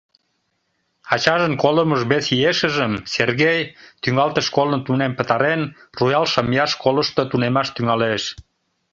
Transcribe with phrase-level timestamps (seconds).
[1.13, 3.59] Ачажын колымыж вес иешыжым Сергей,
[4.01, 5.61] тӱҥалтыш школым тунем пытарен,
[5.97, 8.23] Руял шымияш школышто тунемаш тӱҥалеш.